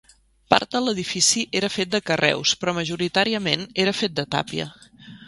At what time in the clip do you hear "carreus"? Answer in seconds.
2.07-2.53